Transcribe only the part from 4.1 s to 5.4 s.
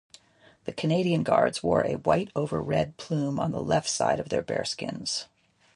of their bearskins.